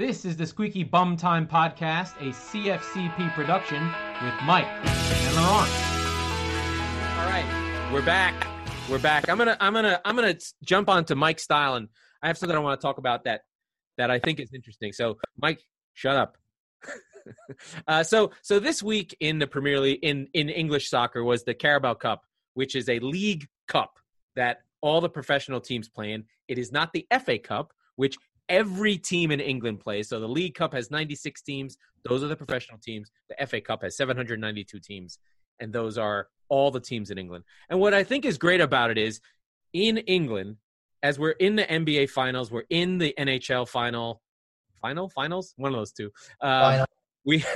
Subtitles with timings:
[0.00, 3.84] This is the Squeaky Bum Time Podcast, a CFCP production
[4.22, 5.70] with Mike and Laurent.
[7.18, 8.46] All right, we're back.
[8.88, 9.28] We're back.
[9.28, 11.86] I'm gonna, I'm gonna, I'm gonna jump onto Mike's style, and
[12.22, 13.42] I have something I want to talk about that
[13.98, 14.94] that I think is interesting.
[14.94, 15.60] So, Mike,
[15.92, 16.38] shut up.
[17.86, 21.52] uh, so, so this week in the Premier League in in English soccer was the
[21.52, 22.22] Carabao Cup,
[22.54, 23.98] which is a league cup
[24.34, 26.24] that all the professional teams play in.
[26.48, 28.16] It is not the FA Cup, which
[28.48, 30.08] every team in England plays.
[30.08, 31.76] So the League Cup has 96 teams.
[32.04, 33.10] Those are the professional teams.
[33.28, 35.18] The FA Cup has 792 teams.
[35.60, 37.44] And those are all the teams in England.
[37.68, 39.20] And what I think is great about it is
[39.72, 40.56] in England,
[41.02, 44.20] as we're in the NBA finals, we're in the NHL final,
[44.80, 46.10] final, finals, one of those two.
[46.40, 46.84] Uh,
[47.24, 47.44] we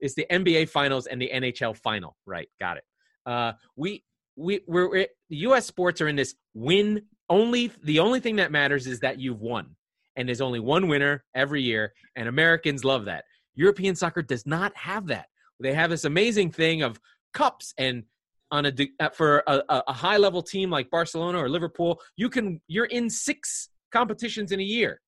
[0.00, 2.16] it's the NBA finals and the NHL final.
[2.26, 2.84] Right, got it.
[3.26, 4.02] Uh, we
[4.36, 5.66] we we're, we're U.S.
[5.66, 7.70] sports are in this win only.
[7.82, 9.76] The only thing that matters is that you've won
[10.20, 13.24] and there's only one winner every year, and Americans love that.
[13.54, 15.28] European soccer does not have that.
[15.60, 17.00] They have this amazing thing of
[17.32, 18.04] cups and
[18.50, 22.60] on a uh, for a, a high level team like Barcelona or Liverpool, you can
[22.68, 25.00] you're in six competitions in a year.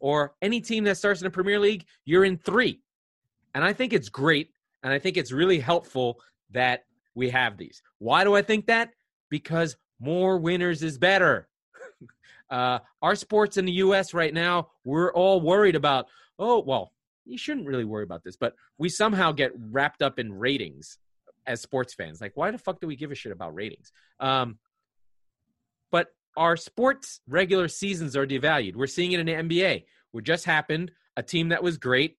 [0.00, 2.80] Or any team that starts in the Premier League, you're in three.
[3.54, 4.50] And I think it's great.
[4.82, 6.18] And I think it's really helpful
[6.50, 7.82] that we have these.
[7.98, 8.90] Why do I think that?
[9.30, 11.48] Because more winners is better.
[12.54, 14.14] Uh, our sports in the U.S.
[14.14, 16.06] right now, we're all worried about.
[16.38, 16.92] Oh well,
[17.24, 20.98] you shouldn't really worry about this, but we somehow get wrapped up in ratings
[21.46, 22.20] as sports fans.
[22.20, 23.90] Like, why the fuck do we give a shit about ratings?
[24.20, 24.58] Um,
[25.90, 28.76] but our sports regular seasons are devalued.
[28.76, 29.84] We're seeing it in the NBA.
[30.12, 32.18] What just happened, a team that was great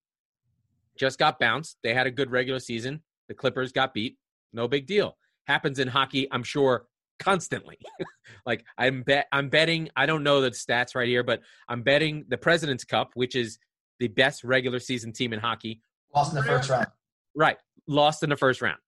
[0.98, 1.78] just got bounced.
[1.82, 3.02] They had a good regular season.
[3.30, 4.18] The Clippers got beat.
[4.52, 5.18] No big deal.
[5.48, 6.88] Happens in hockey, I'm sure,
[7.20, 7.78] constantly.
[8.46, 12.26] like I'm bet I'm betting I don't know the stats right here, but I'm betting
[12.28, 13.60] the President's Cup, which is
[14.00, 15.82] the best regular season team in hockey.
[16.14, 16.88] Lost in the first round.
[17.36, 17.58] Right.
[17.88, 18.80] Lost in the first round.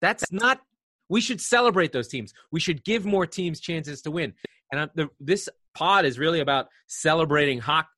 [0.00, 0.60] That's not
[1.08, 2.32] we should celebrate those teams.
[2.50, 4.34] We should give more teams chances to win.
[4.72, 7.88] And the, this pod is really about celebrating hockey,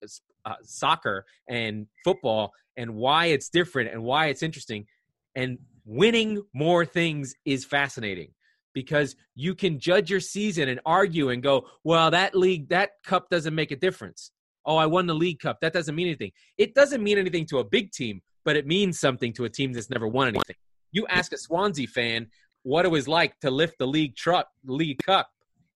[0.45, 4.87] uh, soccer and football and why it's different and why it's interesting.
[5.35, 8.33] And winning more things is fascinating
[8.79, 13.29] because you can judge your season and argue and go, well, that league, that cup
[13.29, 14.31] doesn't make a difference.
[14.65, 15.59] Oh, I won the league cup.
[15.61, 16.31] That doesn't mean anything.
[16.59, 19.73] It doesn't mean anything to a big team, but it means something to a team
[19.73, 20.55] that's never won anything.
[20.93, 22.29] You ask a Swansea fan
[22.63, 25.29] what it was like to lift the league truck, league cup,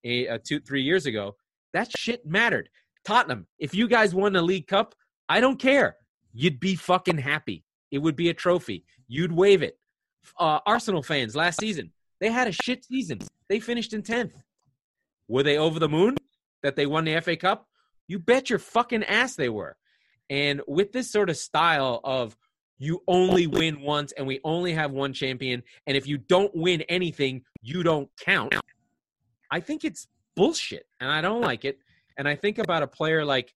[0.06, 1.34] uh, two, three years ago.
[1.72, 2.68] That shit mattered.
[3.04, 4.94] Tottenham, if you guys won the league cup,
[5.28, 5.96] I don't care.
[6.32, 7.64] You'd be fucking happy.
[7.90, 8.84] It would be a trophy.
[9.08, 9.76] You'd wave it.
[10.38, 11.92] Uh, Arsenal fans last season,
[12.22, 13.18] they had a shit season.
[13.48, 14.30] They finished in 10th.
[15.26, 16.16] Were they over the moon
[16.62, 17.66] that they won the FA Cup?
[18.06, 19.76] You bet your fucking ass they were.
[20.30, 22.36] And with this sort of style of
[22.78, 26.82] you only win once and we only have one champion, and if you don't win
[26.82, 28.54] anything, you don't count.
[29.50, 30.06] I think it's
[30.36, 31.78] bullshit and I don't like it.
[32.16, 33.52] And I think about a player like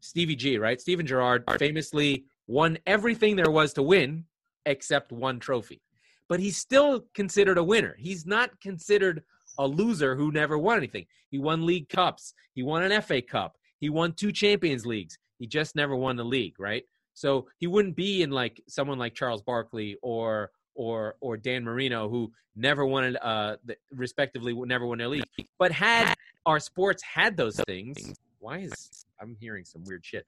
[0.00, 0.80] Stevie G, right?
[0.80, 4.24] Steven Gerrard famously won everything there was to win
[4.64, 5.82] except one trophy
[6.28, 7.96] but he's still considered a winner.
[7.98, 9.22] He's not considered
[9.58, 11.06] a loser who never won anything.
[11.30, 15.18] He won league cups, he won an FA Cup, he won two Champions Leagues.
[15.38, 16.84] He just never won the league, right?
[17.14, 22.08] So he wouldn't be in like someone like Charles Barkley or or or Dan Marino
[22.08, 23.56] who never won uh
[23.90, 25.24] respectively never won their league.
[25.58, 26.14] But had
[26.46, 30.26] our sports had those things, why is I'm hearing some weird shit.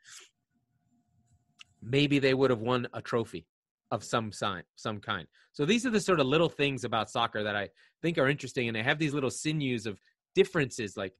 [1.82, 3.46] Maybe they would have won a trophy
[3.90, 5.26] of some sign, some kind.
[5.52, 7.70] So these are the sort of little things about soccer that I
[8.02, 10.00] think are interesting, and they have these little sinews of
[10.34, 10.96] differences.
[10.96, 11.12] Like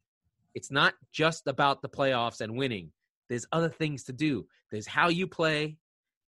[0.55, 2.93] it's not just about the playoffs and winning.
[3.29, 4.47] There's other things to do.
[4.71, 5.77] There's how you play.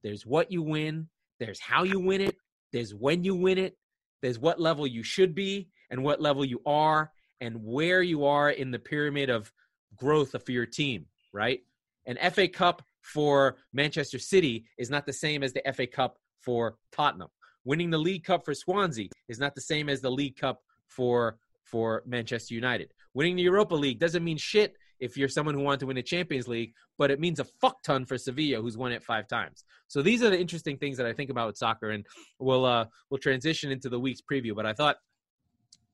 [0.03, 1.09] There's what you win.
[1.39, 2.37] There's how you win it.
[2.73, 3.77] There's when you win it.
[4.21, 7.11] There's what level you should be and what level you are
[7.41, 9.53] and where you are in the pyramid of
[9.97, 11.61] growth for your team, right?
[12.07, 16.77] An FA Cup for Manchester City is not the same as the FA Cup for
[16.91, 17.29] Tottenham.
[17.65, 21.39] Winning the League Cup for Swansea is not the same as the League Cup for
[21.65, 22.93] for Manchester United.
[23.15, 26.03] Winning the Europa League doesn't mean shit if you're someone who wants to win the
[26.03, 29.65] Champions League, but it means a fuck ton for Sevilla, who's won it five times.
[29.89, 32.07] So these are the interesting things that I think about with soccer, and
[32.39, 34.55] we'll uh, we'll transition into the week's preview.
[34.55, 34.97] But I thought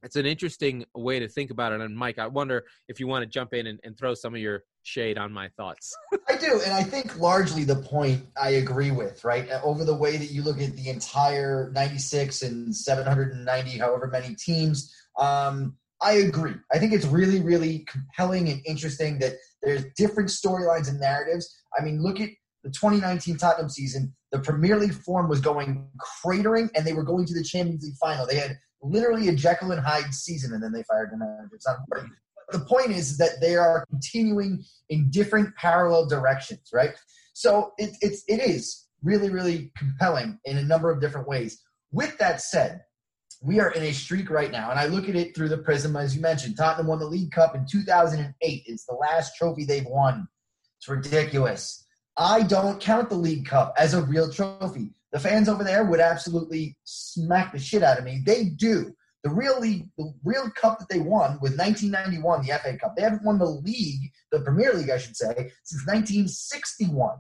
[0.03, 1.81] it's an interesting way to think about it.
[1.81, 4.41] And Mike, I wonder if you want to jump in and, and throw some of
[4.41, 5.95] your shade on my thoughts.
[6.29, 9.49] I do, and I think largely the point I agree with, right?
[9.63, 14.95] Over the way that you look at the entire 96 and 790, however many teams,
[15.19, 16.55] um, I agree.
[16.73, 21.53] I think it's really, really compelling and interesting that There's different storylines and narratives.
[21.79, 22.31] I mean, look at
[22.63, 24.15] the 2019 Tottenham season.
[24.31, 25.89] The Premier League form was going
[26.25, 28.27] cratering, and they were going to the Champions League final.
[28.27, 31.57] They had literally a Jekyll and Hyde season, and then they fired the manager.
[31.57, 32.13] It's not important.
[32.51, 36.95] The point is that they are continuing in different parallel directions, right?
[37.35, 41.63] So it, it's it is really really compelling in a number of different ways.
[41.93, 42.83] With that said,
[43.43, 45.95] we are in a streak right now, and I look at it through the prism
[45.97, 46.57] as you mentioned.
[46.57, 48.63] Tottenham won the League Cup in 2008.
[48.67, 50.27] It's the last trophy they've won.
[50.79, 51.85] It's ridiculous.
[52.17, 54.95] I don't count the League Cup as a real trophy.
[55.13, 58.23] The fans over there would absolutely smack the shit out of me.
[58.25, 58.95] They do.
[59.25, 62.95] The real league, the real cup that they won was 1991, the FA Cup.
[62.97, 67.19] They haven't won the league, the Premier League, I should say, since 1961.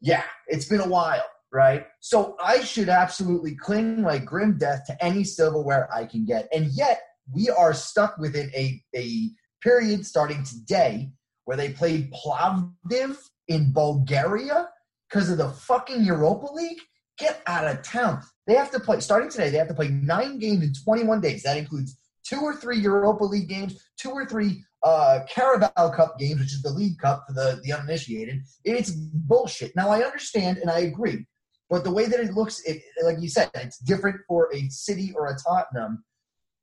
[0.00, 1.86] Yeah, it's been a while, right?
[2.00, 6.48] So I should absolutely cling like grim death to any silverware I can get.
[6.54, 7.02] And yet
[7.32, 9.30] we are stuck within a, a
[9.62, 11.12] period starting today
[11.44, 13.16] where they played Plovdiv
[13.48, 14.68] in Bulgaria
[15.08, 16.80] because of the fucking Europa League.
[17.18, 18.22] Get out of town.
[18.46, 21.42] They have to play, starting today, they have to play nine games in 21 days.
[21.44, 26.40] That includes two or three Europa League games, two or three uh, Carabao Cup games,
[26.40, 28.42] which is the League Cup for the, the uninitiated.
[28.64, 29.76] It's bullshit.
[29.76, 31.26] Now, I understand and I agree,
[31.70, 35.12] but the way that it looks, it, like you said, it's different for a city
[35.16, 36.04] or a Tottenham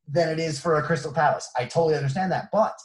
[0.07, 1.49] than it is for a Crystal Palace.
[1.57, 2.49] I totally understand that.
[2.51, 2.75] But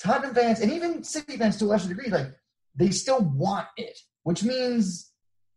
[0.00, 2.32] Tottenham fans and even City fans to a lesser degree, like
[2.74, 5.07] they still want it, which means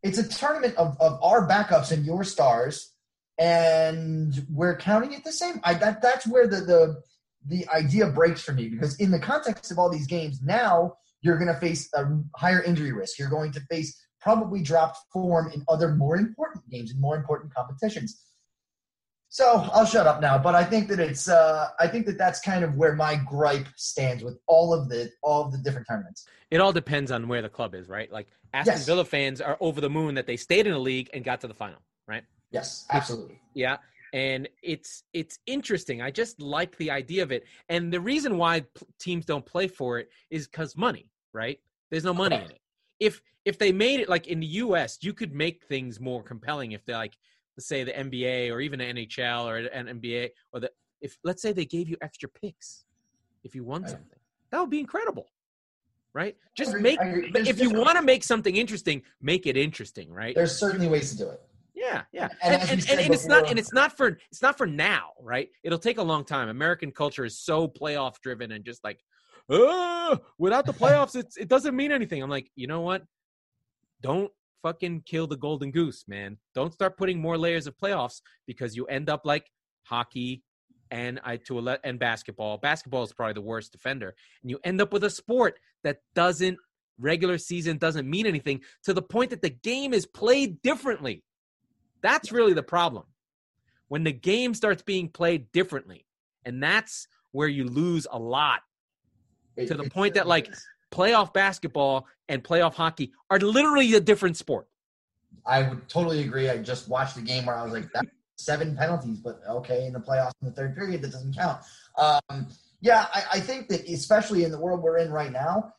[0.04, 2.92] it's a tournament of, of our backups and your stars,
[3.38, 5.60] and we're counting it the same.
[5.64, 7.02] I that that's where the the
[7.48, 11.38] the idea breaks for me because in the context of all these games, now you're
[11.38, 12.06] going to face a
[12.36, 13.18] higher injury risk.
[13.20, 17.54] You're going to face probably dropped form in other more important games and more important
[17.54, 18.24] competitions.
[19.34, 22.42] So I'll shut up now, but I think that it's uh, I think that that's
[22.42, 26.26] kind of where my gripe stands with all of the all of the different tournaments.
[26.52, 28.12] It all depends on where the club is, right?
[28.12, 28.86] Like Aston Yes.
[28.86, 31.48] Villa fans are over the moon that they stayed in the league and got to
[31.48, 31.80] the final,
[32.10, 32.24] right?
[32.52, 33.40] Yes, absolutely.
[33.54, 33.78] Yeah.
[34.12, 36.02] And it's it's interesting.
[36.02, 37.46] I just like the idea of it.
[37.70, 41.58] And the reason why p- teams don't play for it is cuz money, right?
[41.90, 42.60] There's no money in it.
[43.00, 46.74] If if they made it like in the US, you could make things more compelling
[46.74, 47.18] if they like
[47.60, 50.72] say the NBA or even the NHL or an NBA or the
[51.02, 52.86] if let's say they gave you extra picks
[53.44, 54.20] if you won something.
[54.52, 55.28] That would be incredible.
[56.14, 56.36] Right?
[56.58, 57.32] Just make I agree.
[57.32, 60.36] There's if you want to make something interesting, make it interesting, right?
[60.36, 61.42] There's certainly ways to do it.
[61.74, 64.58] Yeah, yeah, And and and, and, and it's not and it's not for it's not
[64.58, 65.50] for now, right?
[65.64, 66.50] It'll take a long time.
[66.50, 69.00] American culture is so playoff driven and just like,
[69.50, 72.22] oh, without the playoffs, it's it doesn't mean anything.
[72.22, 73.04] I'm like, you know what?
[74.02, 74.32] Don't
[74.62, 76.38] fucking kill the golden goose, man.
[76.54, 79.52] Don't start putting more layers of playoffs because you end up like
[79.84, 80.44] hockey
[80.92, 82.58] and I to a and basketball.
[82.58, 86.58] Basketball is probably the worst defender, and you end up with a sport that doesn't
[87.00, 91.24] regular season doesn't mean anything to the point that the game is played differently.
[92.02, 93.06] That's really the problem.
[93.88, 96.06] When the game starts being played differently,
[96.46, 98.62] and that's where you lose a lot.
[99.56, 100.50] It- To the point that, like.
[100.92, 104.68] Playoff basketball and playoff hockey are literally a different sport.
[105.46, 106.50] I would totally agree.
[106.50, 108.06] I just watched the game where I was like, that
[108.38, 111.62] seven penalties, but okay, in the playoffs in the third period, that doesn't count.
[111.98, 112.48] Um,
[112.82, 115.74] yeah, I, I think that especially in the world we're in right now,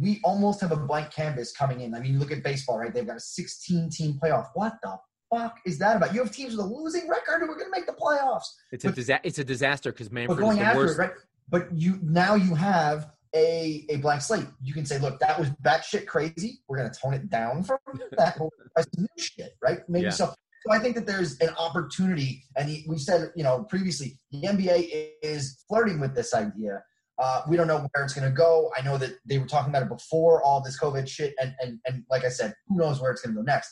[0.00, 1.94] we almost have a blank canvas coming in.
[1.94, 2.92] I mean, look at baseball, right?
[2.92, 4.46] They've got a 16 team playoff.
[4.54, 4.96] What the
[5.34, 6.14] fuck is that about?
[6.14, 8.44] You have teams with a losing record who are going to make the playoffs.
[8.72, 10.98] It's a But- disa- it's a disaster because But Manfred is going the after worst.
[10.98, 11.10] it, right?
[11.50, 14.46] But you now you have a a blank slate.
[14.62, 16.60] You can say, look, that was batshit crazy.
[16.68, 17.78] We're gonna tone it down from
[18.18, 18.38] that.
[18.38, 19.80] We'll try some new shit, right?
[19.88, 20.10] Maybe Yeah.
[20.10, 20.34] so.
[20.66, 25.10] So I think that there's an opportunity, and we said, you know, previously, the NBA
[25.22, 26.82] is flirting with this idea.
[27.16, 28.70] Uh, we don't know where it's going to go.
[28.76, 31.78] I know that they were talking about it before all this COVID shit, and and
[31.86, 33.70] and like I said, who knows where it's going to go next.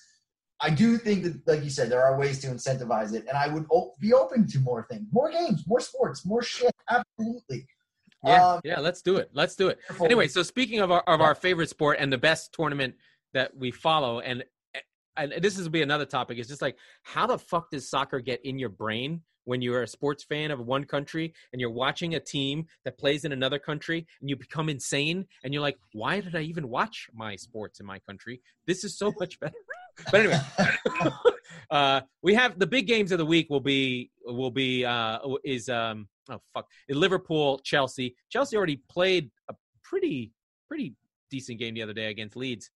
[0.61, 3.49] I do think that, like you said, there are ways to incentivize it, and I
[3.49, 3.67] would
[4.01, 6.73] be open to more things, more games, more sports, more shit.
[6.89, 7.67] Absolutely.
[8.27, 8.81] Yeah, Um, yeah.
[8.81, 9.31] Let's do it.
[9.33, 9.79] Let's do it.
[10.03, 12.95] Anyway, so speaking of our of our favorite sport and the best tournament
[13.33, 14.45] that we follow, and
[15.17, 16.39] and this is be another topic.
[16.39, 19.89] It's just like how the fuck does soccer get in your brain when you're a
[19.89, 24.07] sports fan of one country and you're watching a team that plays in another country
[24.21, 27.87] and you become insane and you're like, why did I even watch my sports in
[27.87, 28.41] my country?
[28.67, 29.55] This is so much better.
[30.11, 30.41] But anyway,
[31.71, 35.71] uh, we have the big games of the week will be will be uh, is
[35.71, 38.15] um oh fuck Liverpool Chelsea.
[38.31, 40.33] Chelsea already played a pretty
[40.69, 40.95] pretty
[41.31, 42.71] decent game the other day against Leeds.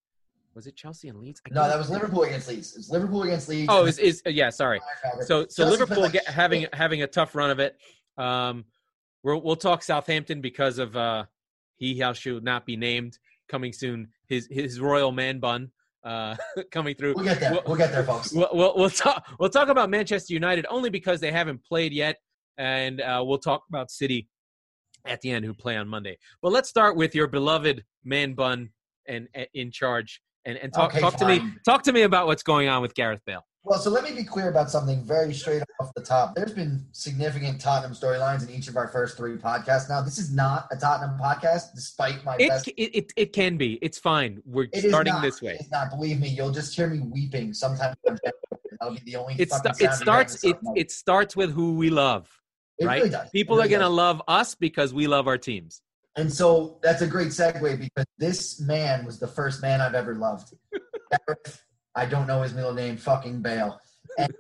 [0.55, 1.41] Was it Chelsea and Leeds?
[1.51, 2.77] No, that was Liverpool against Leeds.
[2.77, 3.69] It's Liverpool against Leeds.
[3.71, 4.51] Oh, is is yeah.
[4.51, 4.81] Sorry.
[5.21, 7.77] So so Chelsea Liverpool like get, having having a tough run of it.
[8.19, 8.65] Um,
[9.23, 11.25] we'll we'll talk Southampton because of uh
[11.77, 14.09] he shall not be named coming soon.
[14.29, 15.71] His his royal man bun
[16.05, 16.37] uh,
[16.71, 17.15] coming through.
[17.15, 17.53] We'll get there.
[17.53, 18.33] We'll, we'll get there, folks.
[18.33, 19.27] We'll, we'll, we'll talk.
[19.39, 22.17] We'll talk about Manchester United only because they haven't played yet,
[22.59, 24.29] and uh, we'll talk about City
[25.07, 26.19] at the end who play on Monday.
[26.43, 28.71] But let's start with your beloved man bun
[29.07, 32.27] and, and in charge, and, and talk Okay, talk to me talk to me about
[32.27, 33.45] what's going on with Gareth Bale.
[33.63, 36.35] Well, so let me be clear about something very straight off the top.
[36.35, 39.87] There's been significant Tottenham storylines in each of our first three podcasts.
[39.87, 42.69] Now, this is not a Tottenham podcast, despite my It, best.
[42.69, 43.79] it it it can be.
[43.83, 44.41] It's fine.
[44.47, 45.23] We're It starting not.
[45.23, 45.59] this way.
[45.61, 45.91] It's not.
[45.91, 47.97] Believe me, you'll just hear me weeping sometimes.
[48.81, 49.35] That'll be the only.
[49.39, 52.40] It, fucking sta- it starts it, it starts with who we love.
[52.81, 53.03] It right?
[53.03, 53.17] really.
[53.31, 55.83] People really are gonna love us because we love our teams.
[56.17, 60.15] And so that's a great segue because this man was the first man I've ever
[60.15, 60.55] loved.
[61.95, 63.79] I don't know his middle name, fucking Bale.
[64.19, 64.33] And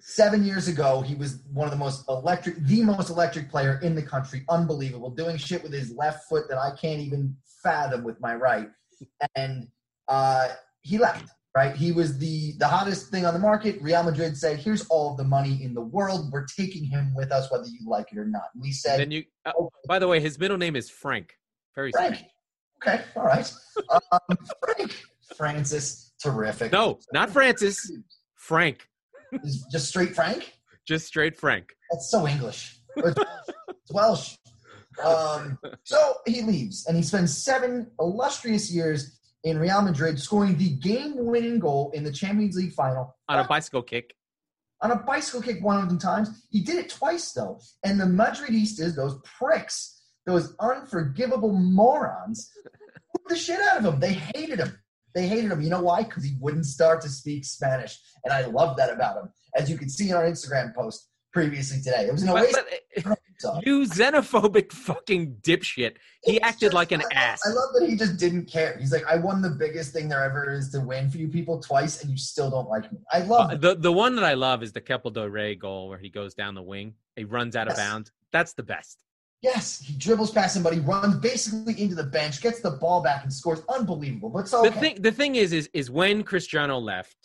[0.00, 3.94] seven years ago, he was one of the most electric, the most electric player in
[3.94, 4.44] the country.
[4.48, 5.10] Unbelievable.
[5.10, 8.68] Doing shit with his left foot that I can't even fathom with my right.
[9.34, 9.68] And
[10.08, 10.48] uh,
[10.82, 11.30] he left.
[11.56, 13.82] Right, he was the the hottest thing on the market.
[13.82, 16.30] Real Madrid said, "Here's all of the money in the world.
[16.30, 19.24] We're taking him with us, whether you like it or not." We said, then you.
[19.44, 19.52] Uh,
[19.88, 21.34] by the way, his middle name is Frank.
[21.74, 22.14] Very Frank.
[22.14, 22.30] strange.
[22.80, 23.52] Okay, all right.
[24.12, 24.96] Um, Frank
[25.36, 26.70] Francis, terrific.
[26.70, 27.90] No, not Francis.
[28.36, 28.86] Frank.
[29.72, 30.52] Just straight Frank.
[30.86, 31.74] Just straight Frank.
[31.90, 32.78] That's so English.
[32.96, 33.18] It's
[33.92, 34.36] Welsh.
[35.04, 40.70] Um, so he leaves, and he spends seven illustrious years in Real Madrid, scoring the
[40.70, 44.14] game-winning goal in the Champions League final On a bicycle kick.
[44.82, 46.28] on a bicycle kick one of them times.
[46.50, 52.50] He did it twice though, and the Madridistas, those pricks, those unforgivable morons,
[53.12, 54.00] put the shit out of him.
[54.00, 54.78] They hated him.
[55.14, 55.60] They hated him.
[55.60, 56.02] You know why?
[56.04, 59.30] Because he wouldn't start to speak Spanish, and I love that about him.
[59.56, 63.16] As you can see in our Instagram post previously today, it was an But, oasis.
[63.62, 65.96] You xenophobic fucking dipshit.
[66.24, 67.40] He It's acted just- like an I ass.
[67.44, 68.76] I love that he just didn't care.
[68.78, 71.60] He's like, I won the biggest thing there ever is to win for you people
[71.60, 72.98] twice, and you still don't like me.
[73.12, 75.88] I love Uh, the the one that I love is the Copa del Rey goal
[75.88, 76.94] where he goes down the wing.
[77.16, 78.10] He runs out of bounds.
[78.32, 79.02] That's the best.
[79.42, 83.32] Yes, he dribbles past somebody, runs basically into the bench, gets the ball back, and
[83.32, 83.62] scores.
[83.74, 84.28] Unbelievable.
[84.28, 84.68] But it's okay.
[84.68, 87.16] The thing the thing is is is when Cristiano left,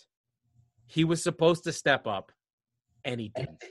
[0.87, 2.31] he was supposed to step up,
[3.03, 3.61] and he didn't.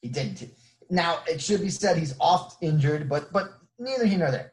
[0.00, 0.44] he didn't.
[0.90, 0.94] He.
[0.96, 4.52] Now it should be said he's oft injured, but but neither here nor there.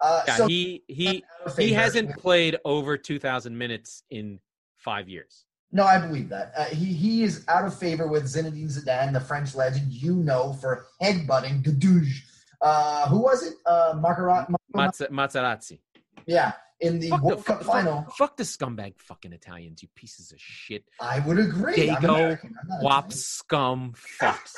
[0.00, 1.24] Uh, Yeah, so he he
[1.58, 4.40] he hasn't played over two thousand minutes in
[4.76, 5.44] five years.
[5.72, 6.52] No, I believe that.
[6.56, 10.52] Uh, he he is out of favor with Zinedine Zidane, the French legend, you know,
[10.54, 12.12] for headbutting Gadouge.
[12.60, 13.54] Uh, who was it?
[13.66, 14.46] Uh, Margaret.
[14.74, 15.80] Mazza- Mazzarazzi.
[16.26, 18.02] Yeah, in the Fuck the, World Cup fuck, final.
[18.02, 20.84] fuck, fuck the scumbag fucking Italians, you pieces of shit.
[21.00, 21.76] I would agree.
[21.88, 22.38] Dago,
[22.80, 24.54] Wop scum fucks.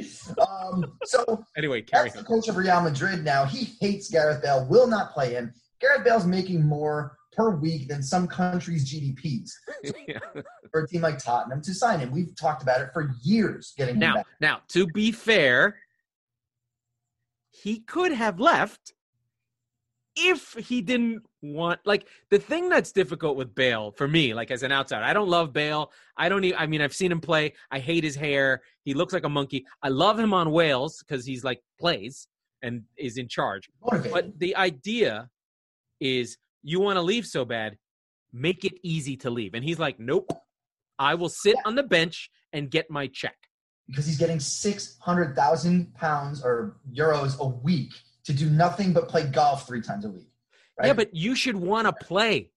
[0.00, 0.84] Italian.
[0.84, 3.44] Um, so Anyway, carry That's the coach of Real Madrid now.
[3.44, 5.52] He hates Gareth Bale, will not play him.
[5.80, 9.50] Gareth Bale's making more per week than some countries' GDPs
[10.70, 12.10] for a team like Tottenham to sign him.
[12.10, 14.26] We've talked about it for years getting him now, back.
[14.40, 15.76] now, to be fair,
[17.50, 18.92] he could have left
[20.16, 24.62] if he didn't want like the thing that's difficult with Bale for me, like as
[24.62, 25.04] an outsider.
[25.04, 25.90] I don't love Bale.
[26.16, 27.54] I don't even I mean I've seen him play.
[27.70, 28.62] I hate his hair.
[28.84, 29.64] He looks like a monkey.
[29.82, 32.28] I love him on Wales because he's like plays
[32.62, 33.68] and is in charge.
[33.82, 34.12] Motivated.
[34.12, 35.30] But the idea
[36.00, 37.78] is you want to leave so bad,
[38.32, 39.54] make it easy to leave.
[39.54, 40.30] And he's like, Nope.
[40.98, 43.36] I will sit on the bench and get my check.
[43.88, 47.92] because he's getting 600,000 pounds or euros a week
[48.24, 50.29] to do nothing but play golf three times a week.
[50.80, 50.86] Right?
[50.88, 52.50] Yeah, but you should want to play.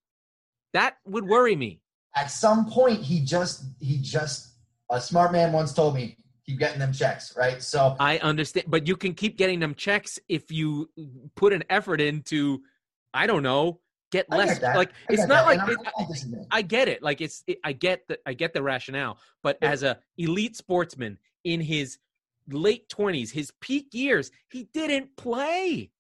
[0.74, 1.82] That would worry me.
[2.15, 4.50] at some point, he just, he just,
[4.89, 7.62] a smart man once told me, keep getting them checks, right?
[7.62, 10.89] So I understand, but you can keep getting them checks if you
[11.36, 12.62] put an effort into,
[13.13, 13.80] I don't know,
[14.12, 14.60] get I less.
[14.60, 14.75] get.
[14.75, 16.48] Like I it's not that, like it, disagreeing.
[16.51, 17.01] I get it.
[17.01, 19.18] Like it's, it, I get the, I get the rationale.
[19.42, 19.72] But Yeah.
[19.72, 21.98] as a elite sportsman in his
[22.50, 25.92] late twenties, his peak years, he didn't play.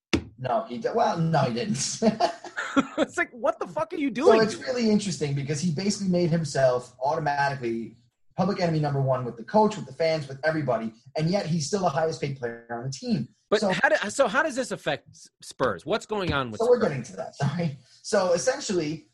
[0.43, 0.93] No, he did.
[0.93, 1.77] Well, no, he didn't.
[2.97, 4.41] it's like, what the fuck are you doing?
[4.41, 7.95] it's really interesting because he basically made himself automatically
[8.35, 11.67] public enemy number one with the coach, with the fans, with everybody, and yet he's
[11.67, 13.29] still the highest paid player on the team.
[13.49, 15.07] but so- how do, so how does this affect
[15.41, 15.85] Spurs?
[15.85, 17.35] What's going on with So we're getting to that.
[17.37, 17.77] Sorry.
[18.01, 19.07] So essentially,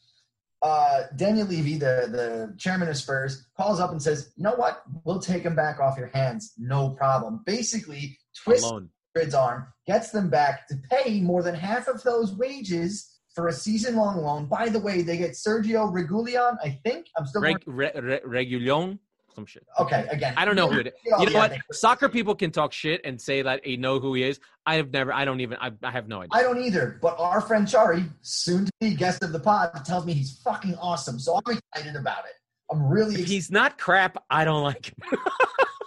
[0.63, 4.81] uh, Daniel Levy, the the chairman of Spurs, calls up and says, "You know what?
[5.03, 8.89] We'll take him back off your hands, no problem." Basically, twist alone?
[9.35, 14.17] Arm, gets them back to pay more than half of those wages for a season-long
[14.23, 14.45] loan.
[14.45, 17.07] By the way, they get Sergio Reguilón, I think.
[17.17, 18.99] I'm still Reg, re, re, Reguilón?
[19.39, 19.65] some shit.
[19.79, 20.93] Okay, again, I don't know who it is.
[21.03, 21.53] get all You know what?
[21.71, 24.39] Soccer people can talk shit and say that they know who he is.
[24.65, 25.13] I have never.
[25.13, 25.57] I don't even.
[25.61, 26.29] I, I have no idea.
[26.33, 26.99] I don't either.
[27.01, 30.75] But our friend Chari, soon to be guest of the pod, tells me he's fucking
[30.75, 31.19] awesome.
[31.19, 32.33] So I'm excited about it.
[32.71, 34.95] I'm really If he's not crap, I don't like him.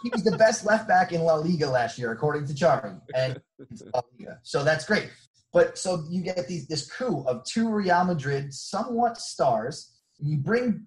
[0.03, 3.41] he was the best left back in La Liga last year, according to Chari, and
[3.95, 4.39] La Liga.
[4.43, 5.11] So that's great.
[5.53, 9.93] But so you get these this coup of two Real Madrid somewhat stars.
[10.19, 10.87] And you bring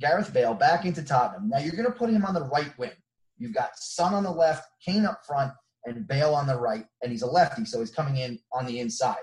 [0.00, 1.48] Gareth Bale back into Tottenham.
[1.48, 2.92] Now you're going to put him on the right wing.
[3.38, 5.52] You've got Son on the left, Kane up front,
[5.84, 8.80] and Bale on the right, and he's a lefty, so he's coming in on the
[8.80, 9.16] inside.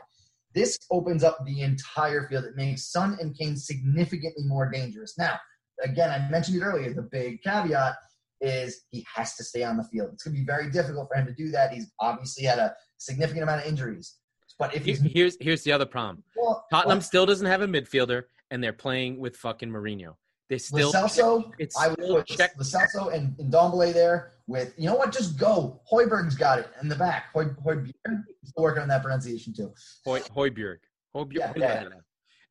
[0.56, 2.46] This opens up the entire field.
[2.46, 5.16] It makes Son and Kane significantly more dangerous.
[5.18, 5.40] Now,
[5.84, 6.94] again, I mentioned it earlier.
[6.94, 7.96] The big caveat
[8.42, 10.10] is he has to stay on the field.
[10.14, 11.72] It's going to be very difficult for him to do that.
[11.72, 14.16] He's obviously had a significant amount of injuries.
[14.60, 16.24] But if he's Here's here's the other problem.
[16.36, 20.16] well, Tottenham still doesn't have a midfielder, and they're playing with fucking Mourinho.
[20.50, 20.92] They still.
[20.92, 22.54] Celso, It's I would put check.
[22.58, 25.12] Lo Celso and, and Dombele there with you know what?
[25.12, 25.82] Just go.
[25.92, 27.26] Højbjerg's got it in the back.
[27.34, 29.74] Hoy, Højbjerg, still working on that pronunciation too.
[30.06, 30.78] Hoy, Højbjerg.
[31.16, 31.36] Højbjerg.
[31.36, 31.84] Yeah, yeah.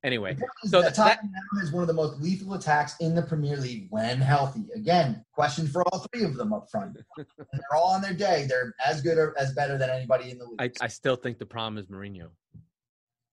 [0.06, 3.16] Anyway, The is So that that- Tottenham now one of the most lethal attacks in
[3.16, 4.62] the Premier League when healthy.
[4.76, 6.96] Again, question for all three of them up front.
[7.16, 8.46] and they're all on their day.
[8.48, 10.60] They're as good or as better than anybody in the league.
[10.60, 12.28] I, I still think the problem is Mourinho.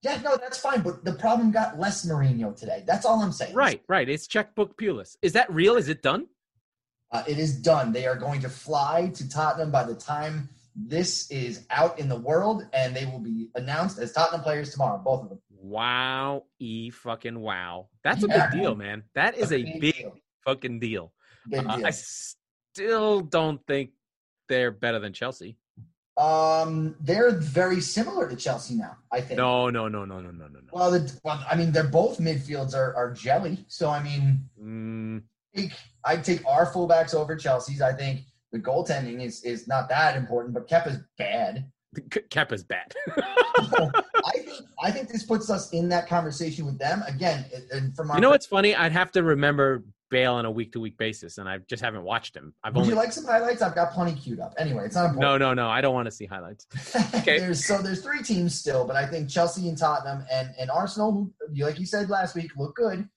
[0.01, 0.81] yeah, no, that's fine.
[0.81, 2.83] But the problem got less Mourinho today.
[2.87, 3.53] That's all I'm saying.
[3.53, 4.09] Right, right.
[4.09, 5.15] It's checkbook Pulis.
[5.21, 5.75] Is that real?
[5.75, 6.25] Is it done?
[7.11, 7.93] Uh, it is done.
[7.93, 12.15] They are going to fly to Tottenham by the time this is out in the
[12.19, 15.39] world, and they will be announced as Tottenham players tomorrow, both of them.
[15.63, 17.87] Wow, e fucking wow.
[18.03, 19.03] That's a Yeah, big deal, man.
[19.15, 20.13] That is a big deal.
[20.45, 21.13] fucking deal.
[21.49, 21.85] Big Uh, deal.
[21.87, 23.91] I still don't think
[24.49, 25.57] they're better than Chelsea.
[26.17, 28.97] Um, they're very similar to Chelsea now.
[29.09, 29.37] I think.
[29.37, 30.69] No, no, no, no, no, no, no, no.
[30.73, 33.63] Well, the, well, I mean, they're both midfields are, are jelly.
[33.69, 35.23] So I mean, Mm,
[35.55, 35.71] take,
[36.03, 37.81] I'd take our fullbacks over Chelsea's.
[37.81, 41.71] I think the goaltending is is not that important, but Kepa's bad.
[42.09, 42.93] K- Kepa's bad.
[43.17, 47.45] I think I think this puts us in that conversation with them again.
[47.71, 48.75] And from our you know what's funny?
[48.75, 52.03] I'd have to remember Bale on a week to week basis, and I just haven't
[52.03, 52.53] watched him.
[52.63, 53.61] I've Would only you like some highlights?
[53.61, 54.53] I've got plenty queued up.
[54.59, 55.39] Anyway, it's not important.
[55.41, 55.69] no, no, no.
[55.69, 56.67] I don't want to see highlights.
[57.15, 57.39] Okay.
[57.39, 61.13] there's so there's three teams still, but I think Chelsea and Tottenham and, and Arsenal,
[61.13, 63.07] who you like you said last week, look good.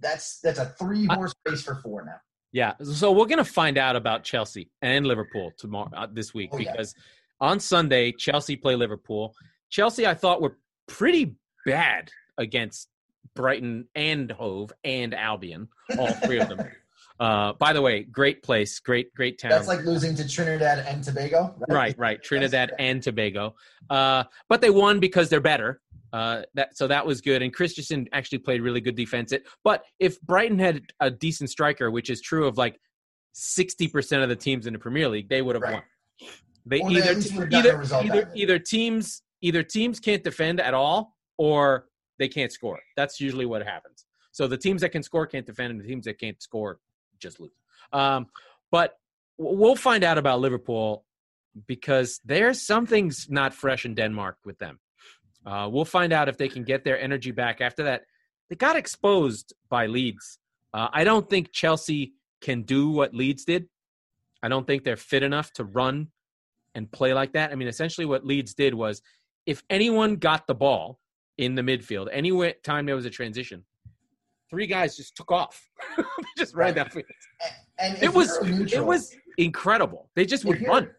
[0.00, 2.16] That's that's a three horse race for four now.
[2.52, 6.58] Yeah, so we're gonna find out about Chelsea and Liverpool tomorrow uh, this week Oh,
[6.58, 6.72] yeah.
[7.42, 9.34] On Sunday Chelsea play Liverpool.
[9.68, 11.34] Chelsea, I thought were pretty
[11.66, 12.88] bad against
[13.34, 16.60] Brighton and Hove and Albion, all three of them.
[17.20, 19.50] Uh, by the way, great place, great, great town.
[19.50, 21.68] That's like losing to Trinidad and Tobago, right?
[21.68, 22.22] right, right.
[22.24, 23.54] Trinidad and Tobago,
[23.90, 25.80] uh, but they won because they're better.
[26.12, 29.30] Uh, that so that was good, and Christensen actually played really good defense.
[29.30, 32.80] It, but if Brighton had a decent striker, which is true of like
[33.32, 35.74] sixty percent of the teams in the Premier League, they would have Right.
[35.74, 35.82] won.
[36.66, 40.22] They Or either at least would've gotten a either either, either teams either teams can't
[40.22, 41.86] defend at all, or
[42.18, 42.78] they can't score.
[42.96, 44.06] That's usually what happens.
[44.30, 46.78] So the teams that can score can't defend, and the teams that can't score
[47.18, 47.50] just lose.
[47.92, 48.26] Um,
[48.70, 48.94] but
[49.38, 51.04] we'll find out about Liverpool
[51.66, 54.78] because there's something's not fresh in Denmark with them.
[55.44, 58.02] Uh, we'll find out if they can get their energy back after that.
[58.48, 60.38] They got exposed by Leeds.
[60.72, 63.68] Uh, I don't think Chelsea can do what Leeds did.
[64.42, 66.08] I don't think they're fit enough to run
[66.74, 67.52] and play like that.
[67.52, 69.02] I mean, essentially, what Leeds did was
[69.46, 70.98] if anyone got the ball
[71.38, 73.64] in the midfield, any time there was a transition,
[74.50, 75.68] three guys just took off,
[76.36, 76.86] just ran Right.
[76.86, 77.04] downfield.
[77.78, 80.10] And if It was you're it was incredible.
[80.14, 80.90] They just would run.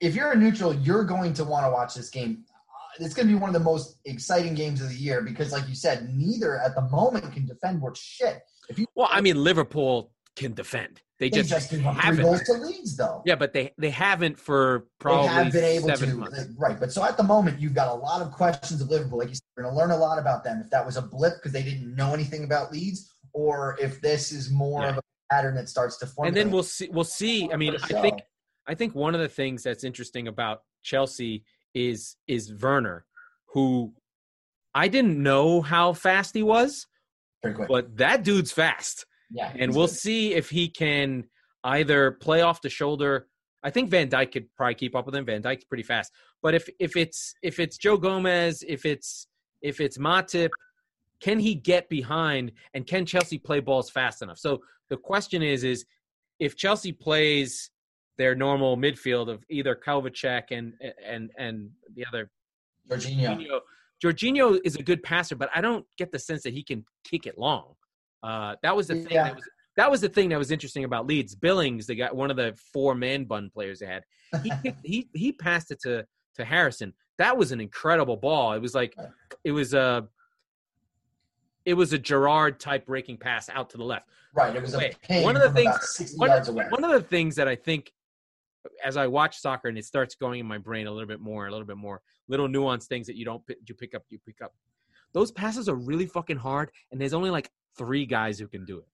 [0.00, 2.44] if you're a neutral, you're going to want to watch this game.
[2.50, 5.52] Uh, It's going to be one of the most exciting games of the year because,
[5.52, 8.40] like you said, neither at the moment can defend worth shit.
[8.68, 11.02] If you Well, I mean, Liverpool can defend.
[11.18, 12.22] They they just, up three haven't.
[12.24, 13.22] goals to Leeds, though.
[13.24, 16.46] Yeah, but they they haven't for probably they have been able seven to, months.
[16.58, 16.80] right?
[16.80, 19.18] But so at the moment, you've got a lot of questions of Liverpool.
[19.18, 20.60] Like you said, we're going to learn a lot about them.
[20.64, 24.32] If that was a blip because they didn't know anything about Leeds, or if this
[24.32, 24.88] is more Yeah.
[24.90, 26.26] of a pattern that starts to form.
[26.28, 26.88] and then we'll see.
[26.90, 27.48] We'll see.
[27.52, 28.20] I mean, I think
[28.66, 33.04] I think one of the things that's interesting about Chelsea is is Werner,
[33.52, 33.92] who
[34.74, 36.86] I didn't know how fast he was,
[37.44, 37.68] very quick.
[37.68, 39.06] but that dude's fast.
[39.32, 39.96] Yeah, and we'll good.
[39.96, 41.24] see if he can
[41.64, 43.28] either play off the shoulder.
[43.62, 45.24] I think Van Dijk could probably keep up with him.
[45.24, 49.26] Van Dijk's pretty fast, but if if it's if it's Joe Gomez, if it's
[49.62, 50.50] if it's Matip,
[51.20, 54.38] can he get behind and can Chelsea play balls fast enough?
[54.38, 55.84] So the question is is
[56.40, 57.70] if Chelsea plays
[58.18, 62.30] their normal midfield of either Kovačić and and and the other
[62.88, 63.36] Jorginho.
[63.36, 63.60] Jorginho.
[64.02, 67.26] Jorginho is a good passer, but I don't get the sense that he can kick
[67.26, 67.74] it long.
[68.22, 69.24] Uh, that was the thing Yeah.
[69.24, 69.44] that was
[69.76, 71.34] that was the thing that was interesting about Leeds.
[71.34, 74.04] Billings, they got one of the four man bun players they had.
[74.42, 74.52] He
[74.84, 76.06] he he passed it to
[76.36, 76.92] to Harrison.
[77.18, 78.52] That was an incredible ball.
[78.52, 78.94] It was like
[79.44, 80.06] it was a
[81.64, 84.08] it was a Gerrard type breaking pass out to the left.
[84.34, 84.54] Right.
[84.54, 86.30] It was a Wait, one of the things- One,
[86.70, 87.92] one of the things that I think
[88.84, 91.46] as I watch soccer and it starts going in my brain a little bit more,
[91.46, 94.40] a little bit more, little nuanced things that you don't you pick up, you pick
[94.42, 94.52] up.
[95.12, 98.78] Those passes are really fucking hard, and there's only like three guys who can do
[98.78, 98.86] it.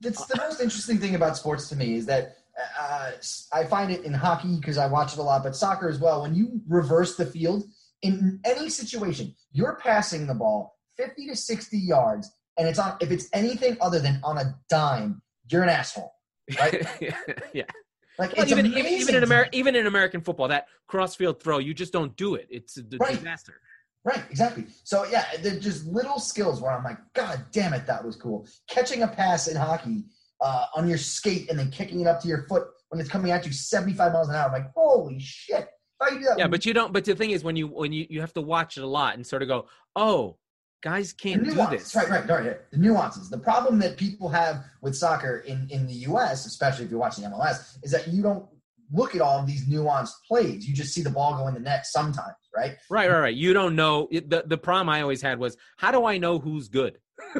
[0.00, 2.36] That's the most interesting thing about sports to me is that
[2.78, 3.12] uh,
[3.52, 6.22] I find it in hockey because I watch it a lot, but soccer as well.
[6.22, 7.64] When you reverse the field
[8.02, 12.96] in any situation, you're passing the ball 50 to 60 yards, and it's on.
[13.00, 16.12] If it's anything other than on a dime, you're an asshole.
[16.58, 16.86] Right?
[17.52, 17.64] yeah.
[18.18, 19.48] Like Well, it's even, even even in to Amer- me.
[19.52, 22.46] even in American football, that crossfield throw, you just don't do it.
[22.48, 23.14] It's a Right.
[23.14, 23.60] disaster.
[24.06, 24.66] Right, exactly.
[24.84, 28.46] So yeah, they're just little skills where I'm like, God damn it, that was cool.
[28.68, 30.04] Catching a pass in hockey
[30.40, 33.32] uh, on your skate and then kicking it up to your foot when it's coming
[33.32, 34.46] at you 75 miles an hour.
[34.46, 35.66] I'm like, holy shit!
[36.00, 36.38] How you do that?
[36.38, 36.92] Yeah, but you don't.
[36.92, 39.16] But the thing is, when you when you you have to watch it a lot
[39.16, 39.66] and sort of go,
[39.96, 40.36] oh,
[40.84, 41.92] guys can't do this.
[41.96, 42.70] right, right, right, right.
[42.70, 43.28] The nuances.
[43.28, 47.24] The problem that people have with soccer in in the U.S., especially if you're watching
[47.24, 48.46] MLS, is that you don't
[48.92, 50.66] look at all of these nuanced plays.
[50.66, 52.76] You just see the ball go in the net sometimes, right?
[52.90, 53.34] Right, right, right.
[53.34, 54.08] You don't know.
[54.10, 56.98] The the problem I always had was, how do I know who's good?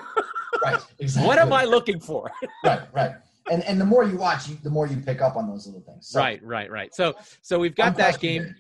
[0.63, 0.81] Right.
[0.99, 1.27] Exactly.
[1.27, 2.31] What am I looking for?
[2.65, 3.13] Right, right.
[3.51, 5.83] And and the more you watch, you, the more you pick up on those little
[5.83, 6.09] things.
[6.09, 6.95] So, right, right, right.
[6.95, 8.55] So so we've got that game.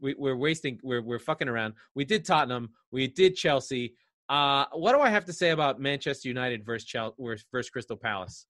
[0.00, 0.80] We, we're wasting.
[0.82, 1.74] We're we're fucking around.
[1.94, 2.70] We did Tottenham.
[2.90, 3.94] We did Chelsea.
[4.28, 7.14] Uh, what do I have to say about Manchester United versus Chelsea
[7.52, 8.46] versus Crystal Palace?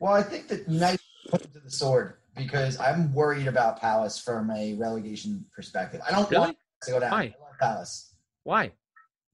[0.00, 4.50] Well, I think that United put to the sword because I'm worried about Palace from
[4.50, 6.00] a relegation perspective.
[6.06, 6.40] I don't Really?
[6.46, 7.10] want to go down.
[7.10, 7.34] Why?
[7.60, 8.14] Palace.
[8.44, 8.72] Why?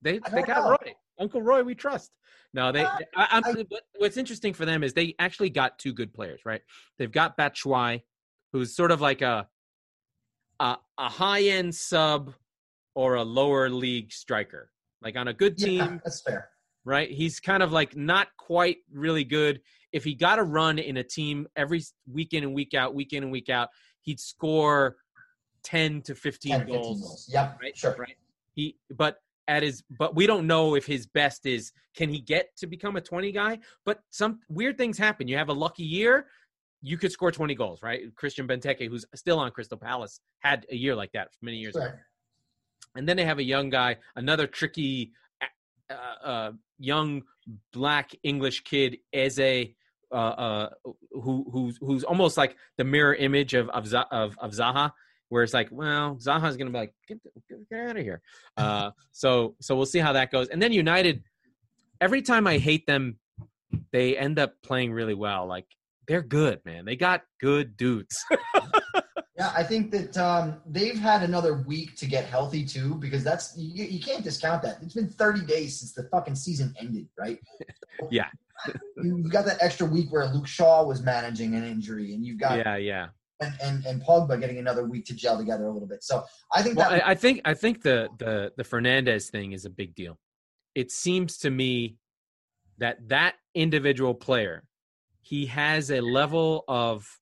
[0.01, 0.69] They they got know.
[0.71, 1.63] Roy, Uncle Roy.
[1.63, 2.11] We trust.
[2.53, 2.83] No, they.
[2.83, 3.65] Uh, I, I'm, I-
[3.97, 6.61] what's interesting for them is they actually got two good players, right?
[6.97, 8.01] They've got Batshuayi,
[8.53, 9.47] who's sort of like a
[10.59, 12.33] a, a high end sub
[12.95, 14.71] or a lower league striker.
[15.01, 16.49] Like on a good team, Yeah, that's fair.
[16.83, 17.09] right?
[17.09, 19.61] He's kind of like not quite really good.
[19.91, 23.13] If he got a run in a team every week in and week out, week
[23.13, 23.69] in and week out,
[24.01, 24.97] he'd score
[25.63, 27.29] ten to 15 10, 15 goals goals.
[27.31, 27.77] Yep, right?
[27.77, 27.95] sure.
[27.97, 28.15] Right.
[28.55, 32.55] He, but at his, but we don't know if his best is can he get
[32.57, 33.59] to become a twenty guy?
[33.85, 35.27] But some weird things happen.
[35.27, 36.27] You have a lucky year,
[36.81, 38.01] you could score twenty goals, right?
[38.15, 41.91] Christian Benteke, who's still on Crystal Palace, had a year like that many years ago.
[42.95, 45.11] And then they have a young guy, another tricky,
[45.89, 47.23] uh, uh, young
[47.73, 49.69] black English kid, Eze,
[50.11, 50.69] uh, uh,
[51.11, 54.91] who who's who's almost like the mirror image of of, of, of Zaha,
[55.29, 58.21] where it's like, well, Zaha's gonna be like, get, get, get out of here.
[58.57, 60.49] Uh, so so we'll see how that goes.
[60.49, 61.23] And then United,
[62.01, 63.17] every time I hate them,
[63.93, 65.47] they end up playing really well.
[65.47, 65.65] Like
[66.09, 66.83] they're good, man.
[66.83, 68.25] They got good dudes.
[69.39, 73.57] Yeah, I think that um, they've had another week to get healthy too, because that's
[73.57, 74.79] you, you can't discount that.
[74.81, 77.39] It's been 30 days since the fucking season ended, right?
[78.11, 78.27] Yeah.
[79.03, 82.57] You've got that extra week where Luke Shaw was managing an injury, and you've got
[82.57, 83.07] yeah, yeah.
[83.41, 86.03] and, and and Pogba getting another week to gel together a little bit.
[86.03, 86.23] So
[86.53, 89.65] I think Well, that I, I think I think the the the Fernandes thing is
[89.65, 90.17] a big deal.
[90.75, 91.97] It seems to me
[92.77, 94.63] that that individual player,
[95.21, 97.18] he has a level of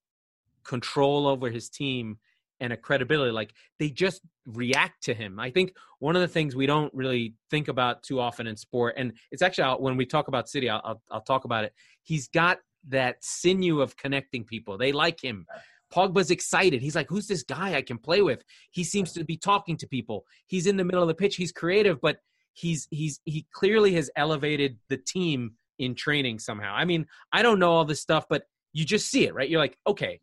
[0.67, 2.17] control over his team
[2.60, 3.32] and a credibility.
[3.32, 5.39] Like they just react to him.
[5.39, 8.95] I think one of the things we don't really think about too often in sport,
[8.97, 11.73] and it's actually when we talk about City, I'll, I'll, I'll talk about it.
[12.03, 14.77] He's got that sinew of connecting people.
[14.77, 15.45] They like him.
[15.93, 16.82] Pogba's excited.
[16.82, 19.88] He's like, "Who's this guy I can play with?" He seems to be talking to
[19.88, 20.25] people.
[20.47, 21.38] He's in the middle of the pitch.
[21.38, 22.17] He's creative, but
[22.53, 26.73] he's he's he clearly has elevated the team in training somehow.
[26.73, 29.49] I mean, I don't know all this stuff, but you just see it, right?
[29.49, 30.19] You're like, okay,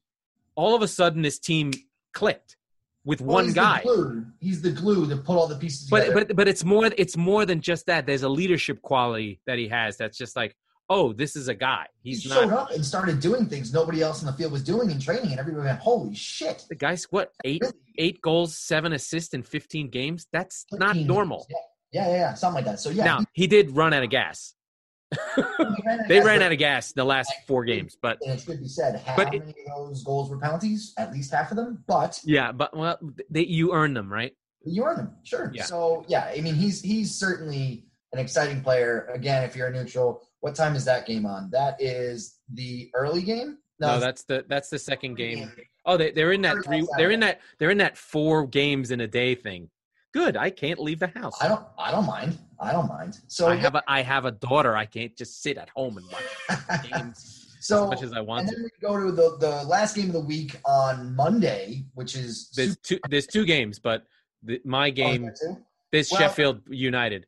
[0.56, 1.72] all of a sudden this team
[2.12, 2.56] clicked
[3.04, 3.82] with well, one he's guy.
[3.82, 4.24] glue.
[4.40, 6.24] He's the glue that put all the pieces But together.
[6.26, 8.06] but but it's more it's more than just that.
[8.06, 10.56] There's a leadership quality that he has that's just like,
[10.88, 11.86] oh, this is a guy.
[12.02, 14.62] he He's showed not up and started doing things nobody else in the field was
[14.64, 17.74] doing in training, and everybody went, "Holy shit!" the guy's what eight Really?
[17.98, 20.26] eight goals, seven assists in 15 games.
[20.32, 21.46] That's not normal.
[21.50, 21.56] Yeah,
[21.92, 22.80] yeah, yeah, yeah, something like that.
[22.80, 24.54] So yeah, Now he did run out of gas.
[25.36, 25.42] He
[25.84, 28.32] ran out They of ran gas, out of gas the last four games, but and
[28.32, 30.92] it should be said, how But it- many of those goals were penalties?
[30.98, 32.98] At least half of them, but yeah, but well,
[33.30, 34.32] they you earn them, right?
[34.66, 35.50] you earn them, sure.
[35.54, 35.64] Yeah.
[35.64, 39.10] So yeah, I mean, he's he's certainly an exciting player.
[39.12, 41.50] Again, if you're a neutral, what time is that game on?
[41.50, 43.58] That is the early game.
[43.78, 45.52] No, it's that's the that's the second the game.
[45.84, 46.86] Oh, they they're in that three.
[46.96, 49.68] They're in that they're in that four games in a day thing.
[50.14, 50.36] Good.
[50.36, 51.36] I can't leave the house.
[51.42, 51.64] I don't.
[51.76, 52.38] I don't mind.
[52.60, 53.18] I don't mind.
[53.26, 54.76] So I have a I have a daughter.
[54.76, 57.40] I can't just sit at home and watch games.
[57.60, 58.54] So as much as I want and to.
[58.56, 62.50] then we go to the, the last game of the week on Monday, which is
[62.54, 62.98] There's two.
[63.10, 64.04] There's two games, but
[64.42, 65.30] the, my game.
[65.40, 65.56] too.
[65.90, 67.26] This Well- Sheffield United.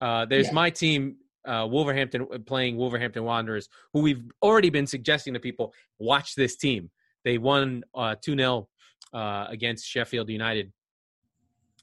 [0.00, 0.52] Uh, there's Yeah.
[0.54, 6.34] my team, uh, Wolverhampton, playing Wolverhampton Wanderers, who we've already been suggesting to people watch
[6.34, 6.90] this team.
[7.24, 8.68] They won uh, 2 0
[9.14, 10.72] uh, against Sheffield United.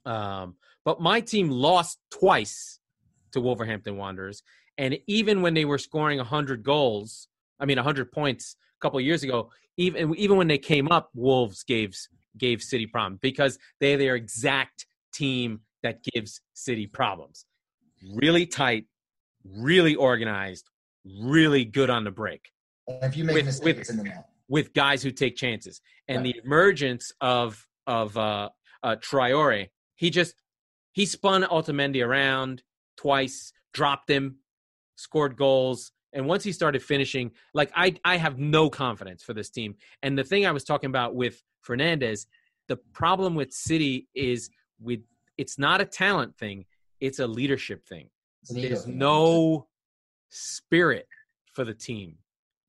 [0.10, 2.80] Um, but my team lost twice
[3.34, 4.41] to Wolverhampton Wanderers.
[4.78, 7.28] And even when they were scoring 100 goals,
[7.60, 11.10] I mean 100 points a couple of years ago, even even when they came up,
[11.13, 11.95] Wolves gave
[12.38, 17.45] gave City problems because they're their exact team that gives City problems.
[18.15, 18.86] Really tight,
[19.45, 20.69] really organized,
[21.06, 22.50] really good on the break
[22.88, 24.30] And if you make With- a mistake, with- in the net.
[24.48, 25.82] with guys who take chances.
[26.08, 26.34] And Right.
[26.34, 28.50] the emergence of of uh,
[28.84, 29.69] uh, Traore,
[30.00, 30.34] he just
[30.94, 32.64] he spun Otamendi around
[32.96, 34.38] twice, dropped him,
[34.96, 39.50] scored goals, and once he started finishing, like I I have no confidence for this
[39.50, 39.76] team.
[40.02, 42.28] And the thing I was talking about with Fernandes,
[42.70, 45.02] the problem with City is with
[45.38, 46.64] it's not a talent thing,
[47.02, 48.10] it's a leadership thing.
[48.42, 49.68] It's an ego There's no
[50.30, 51.08] spirit
[51.54, 52.16] for the team.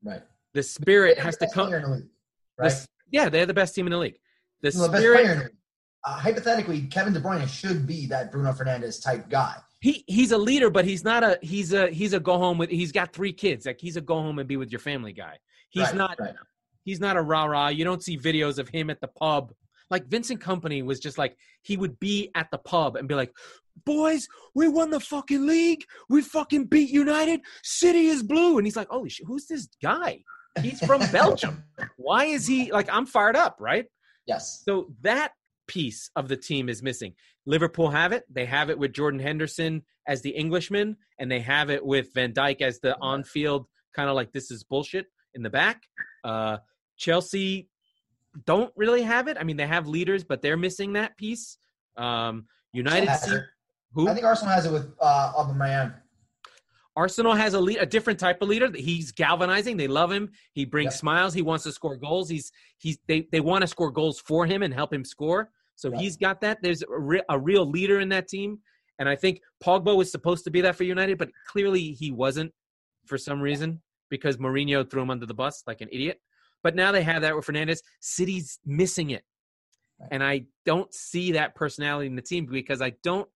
[0.03, 0.23] right.
[0.53, 1.71] The spirit has to come.
[1.71, 2.09] the league,
[2.59, 2.73] right?
[2.73, 4.19] s- yeah, they're the best team in the league.
[4.63, 5.55] The Well, the best player spirit.
[6.07, 6.19] In the league.
[6.19, 9.57] Uh, hypothetically, Kevin De Bruyne should be that Bruno Fernandes type guy.
[9.81, 12.71] He he's a leader, but he's not a he's a he's a go home with.
[12.71, 13.65] He's got three kids.
[13.67, 15.39] Like he's a go home and be with your family guy.
[15.71, 16.35] He's Right, not right.
[16.85, 17.69] he's not a rah rah.
[17.69, 19.53] You don't see videos of him at the pub.
[19.89, 23.33] Like Vincent Kompany was just like he would be at the pub and be like,
[23.87, 25.83] "Boys, we won the fucking league.
[26.11, 27.41] We fucking beat United.
[27.63, 30.23] City is blue." And he's like, "Holy shit, who's this guy?
[30.61, 31.65] He's from Belgium.
[31.97, 32.89] Why is he like?
[32.93, 33.87] I'm fired up, right?"
[34.27, 34.63] Yes.
[34.65, 35.33] So that
[35.71, 37.15] piece of the team is missing.
[37.47, 38.25] Liverpool have it.
[38.29, 42.33] They have it with Jordan Henderson as the Englishman, and they have it with Van
[42.33, 45.83] Dijk as the on-field kind of like this is bullshit in the back.
[46.25, 46.57] Uh,
[46.97, 47.69] Chelsea
[48.47, 49.37] don't really have it.
[49.39, 51.57] I mean, they have leaders, but they're missing that piece.
[51.97, 53.09] Um, United,
[53.93, 55.95] who I think Arsenal has it with uh, Aubameyang.
[56.97, 58.71] Arsenal has a lead, a different type of leader.
[58.75, 59.77] He's galvanizing.
[59.77, 60.31] They love him.
[60.53, 61.01] He brings Yep.
[61.01, 61.35] smiles.
[61.35, 62.29] He wants to score goals.
[62.29, 65.51] He's he's they they want to score goals for him and help him score.
[65.81, 66.01] So Right.
[66.03, 66.59] he's got that.
[66.61, 68.59] There's a, re- a real leader in that team,
[68.99, 72.53] and I think Pogba was supposed to be that for United, but clearly he wasn't
[73.07, 76.21] for some reason because Mourinho threw him under the bus like an idiot.
[76.63, 77.79] But now they have that with Fernandes.
[78.01, 79.25] City's missing it,
[79.99, 80.11] Right.
[80.13, 83.29] and I don't see that personality in the team because I don't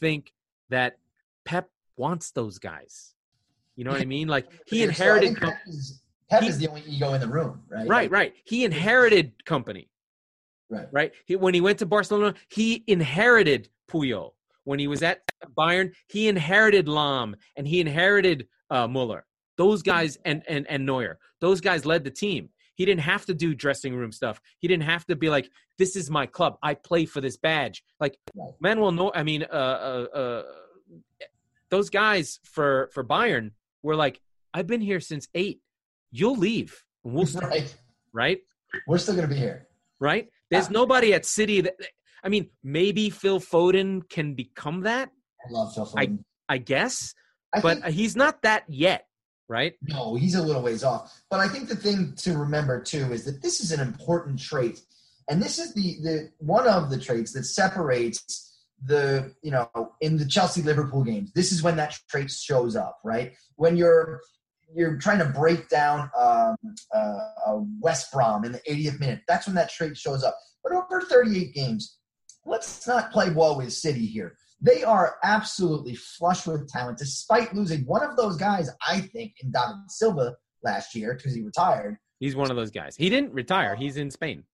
[0.00, 0.32] think
[0.70, 0.98] that
[1.44, 3.14] Pep wants those guys.
[3.76, 4.26] You know what I mean?
[4.26, 7.86] Like he inherited, Pep, is, Pep he- is the only ego in the room, right?
[7.86, 8.34] right, right.
[8.42, 9.86] He inherited Kompany,
[10.72, 10.88] Right.
[10.90, 11.12] right?
[11.26, 14.32] He, when he went to Barcelona, he inherited Puyol.
[14.64, 15.22] When he was at
[15.58, 19.26] Bayern, he inherited Lahm and he inherited uh, Muller.
[19.58, 21.18] Those guys and, and and Neuer.
[21.40, 22.48] Those guys led the team.
[22.74, 24.40] He didn't have to do dressing room stuff.
[24.60, 26.56] He didn't have to be like, "This is my club.
[26.62, 28.54] I play for this badge." Like Right.
[28.60, 29.12] Manuel Neuer.
[29.14, 30.42] I mean, uh, uh, uh,
[31.70, 33.50] those guys for for Bayern
[33.82, 34.20] were like,
[34.54, 35.60] "I've been here since eight.
[36.10, 37.76] You'll leave, and we'll start." right.
[38.12, 38.38] right?
[38.86, 39.66] We're still going to be here.
[40.00, 40.28] right?
[40.52, 40.72] There's Yeah.
[40.72, 41.74] nobody at City that
[42.24, 45.10] I mean, maybe Phil Foden can become that,
[45.44, 46.24] I love Phil I- Foden.
[46.48, 47.14] I guess,
[47.52, 49.08] I, but think, he's not that yet,
[49.48, 49.74] right?
[49.82, 51.12] no, he's a little ways off.
[51.30, 54.80] But I think the thing to remember too is that this is an important trait,
[55.28, 58.20] and this is the the one of the traits that separates
[58.84, 59.68] the you know
[60.00, 61.32] in the Chelsea Liverpool games.
[61.32, 63.32] This is when that trait shows up, right?
[63.56, 64.20] When you're
[64.74, 66.56] you're trying to break down um,
[66.94, 69.20] uh, uh, West Brom in the 80th minute.
[69.28, 70.36] That's when that trait shows up.
[70.62, 71.98] But over 38 games,
[72.44, 74.36] let's not play well with City here.
[74.60, 78.70] They are absolutely flush with talent, despite losing one of those guys.
[78.86, 81.98] I think in David Silva last year because he retired.
[82.20, 82.94] He's one of those guys.
[82.96, 83.74] He didn't retire.
[83.74, 84.44] He's in Spain.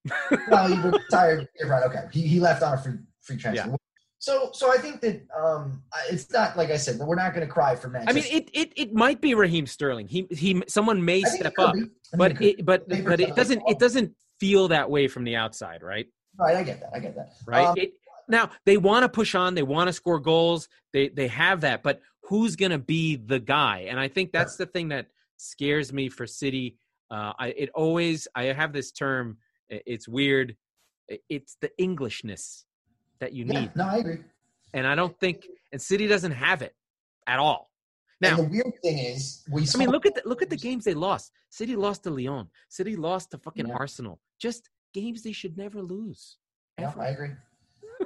[0.50, 1.46] Well, he retired.
[1.62, 1.82] Right?
[1.84, 2.04] Okay.
[2.10, 3.76] He, he left on a free free transfer.
[4.20, 6.98] So so I think that um, it's not like I said.
[6.98, 9.34] That we're not going to cry for next I mean, it, it it might be
[9.34, 10.08] Raheem Sterling.
[10.08, 11.76] He he someone may step up.
[12.14, 16.06] But it but but it doesn't it doesn't feel that way from the outside, right?
[16.36, 16.56] right.
[16.56, 16.90] I get that.
[16.94, 17.34] I get that.
[17.46, 17.66] right?
[17.66, 17.92] Um, it,
[18.28, 21.82] now they want to push on, they want to score goals, they they have that,
[21.82, 23.86] but who's going to be the guy?
[23.88, 26.76] And I think that's the thing that scares me for City.
[27.10, 29.38] Uh, I it always I have this term.
[29.68, 30.56] It's weird.
[31.28, 32.64] It's the Englishness
[33.20, 34.18] that you yeah, need, no, I agree.
[34.74, 36.74] and I don't think and City doesn't have it
[37.26, 37.70] at all.
[38.20, 39.66] Now, and the weird thing is, we.
[39.74, 41.30] I mean, look at the, look at the games they lost.
[41.50, 42.48] City lost to Lyon.
[42.68, 43.74] City lost to fucking Yeah.
[43.74, 44.18] Arsenal.
[44.40, 46.36] Just games they should never lose.
[46.78, 47.00] Yeah, Ever.
[47.02, 47.30] I agree.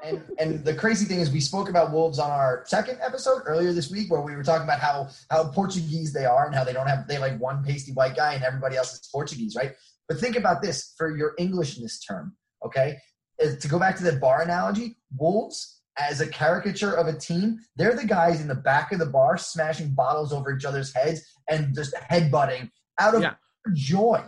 [0.04, 3.72] and and the crazy thing is, we spoke about wolves on our second episode earlier
[3.72, 6.72] this week, where we were talking about how how Portuguese they are and how they
[6.74, 9.72] don't have they like one pasty white guy and everybody else is Portuguese, right?
[10.08, 12.98] But think about this for your Englishness term, okay?
[13.42, 17.94] To go back to the bar analogy, wolves as a caricature of a team, they're
[17.96, 21.74] the guys in the back of the bar smashing bottles over each other's heads and
[21.74, 23.34] just headbutting out of Yeah.
[23.74, 24.24] joy.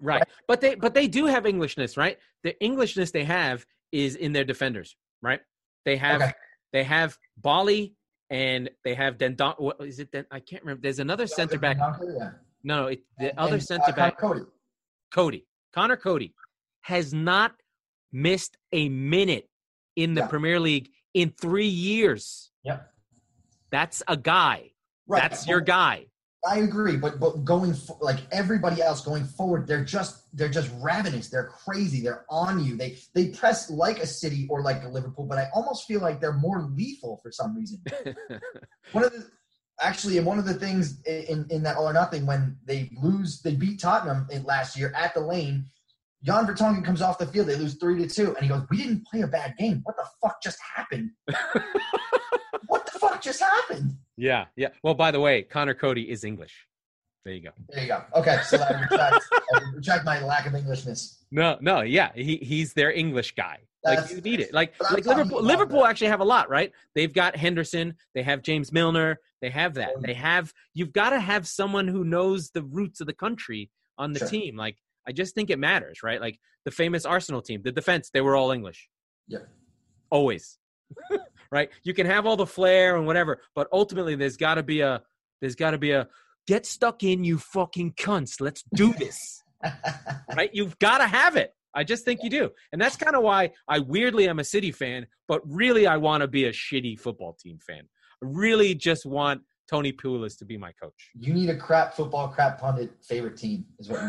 [0.00, 0.22] Right.
[0.46, 2.18] But they but they do have Englishness, right?
[2.44, 5.40] The Englishness they have is in their defenders, right?
[5.84, 6.32] They have Okay.
[6.72, 7.94] they have Bali
[8.30, 9.54] and they have Dendon.
[9.58, 10.10] What is it?
[10.12, 10.82] Den, I can't remember.
[10.82, 11.78] There's another center back.
[11.78, 12.30] Yeah.
[12.62, 14.42] No, no, it, the And- other and, center uh, back, Coady.
[15.12, 16.34] Coady, Conor Coady,
[16.82, 17.54] has not
[18.16, 19.48] missed a minute
[19.94, 20.26] in the Yeah.
[20.28, 22.50] Premier League in three years.
[22.64, 22.90] Yep.
[23.70, 24.70] That's a guy.
[25.06, 25.22] Right.
[25.22, 26.06] That's your guy.
[26.48, 30.70] I agree, but but going fo- like everybody else going forward, they're just they're just
[30.80, 31.28] ravenous.
[31.28, 32.00] They're crazy.
[32.00, 32.76] They're on you.
[32.76, 36.20] They they press like a City or like a Liverpool, but I almost feel like
[36.20, 37.82] they're more lethal for some reason.
[38.92, 39.28] One of the
[39.80, 43.42] actually, and one of the things in in that All or Nothing when they lose,
[43.42, 45.66] they beat Tottenham in last year at the Lane.
[46.26, 47.46] Jan Vertonghen comes off the field.
[47.46, 49.80] They lose three to two, and he goes, "We didn't play a bad game.
[49.84, 51.10] What the fuck just happened?
[52.66, 54.68] what the fuck just happened?" yeah, yeah.
[54.82, 56.66] Well, by the way, Conor Coady is English.
[57.24, 57.50] There you go.
[57.70, 58.02] There you go.
[58.14, 61.24] Okay, so I retract, I retract my lack of Englishness.
[61.30, 63.58] No, no, yeah, he he's their English guy.
[63.84, 64.52] Like That's- you need it.
[64.52, 65.42] Like like Liverpool.
[65.42, 65.90] Liverpool that.
[65.90, 66.72] actually have a lot, right?
[66.94, 67.94] They've got Henderson.
[68.14, 69.20] They have James Milner.
[69.42, 69.90] They have that.
[70.02, 70.52] They have.
[70.74, 74.28] You've got to have someone who knows the roots of the country on the Sure.
[74.28, 74.56] team.
[74.56, 76.20] Like I just think it matters, right?
[76.20, 78.88] Like the famous Arsenal team, the defense, they were all English.
[79.28, 79.40] Yeah.
[80.10, 80.58] Always.
[81.50, 81.70] right?
[81.82, 85.02] You can have all the flair and whatever, but ultimately there's got to be a
[85.40, 86.08] there's got to be a
[86.46, 88.40] get stuck in you fucking cunts.
[88.40, 89.42] Let's do this
[90.36, 90.50] right?
[90.52, 91.54] You've got to have it.
[91.74, 92.50] I just think you do.
[92.72, 96.22] And that's kind of why I weirdly am a City fan, but really I want
[96.22, 97.82] to be a shitty football team fan.
[98.22, 101.10] I really just want Tony Pulis to be my coach.
[101.18, 104.00] you need a crap football, crap pundit favorite team is what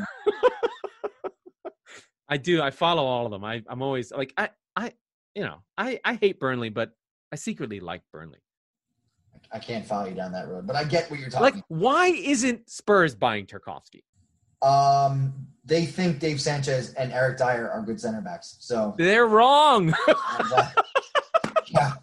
[2.29, 2.61] I do.
[2.61, 3.43] I follow all of them.
[3.43, 4.93] I, I'm always like, I, I,
[5.35, 6.91] you know, I, I hate Burnley, but
[7.31, 8.39] I secretly like Burnley.
[9.51, 11.43] I can't follow you down that road, but I get what you're talking.
[11.43, 11.77] Like, talking.
[11.77, 14.03] why isn't Spurs buying Tarkowski?
[14.61, 15.33] um,
[15.65, 18.55] they think Dave Sanchez and Eric Dier are good center backs.
[18.59, 19.93] So They're wrong.
[20.07, 20.69] uh,
[21.67, 21.93] yeah,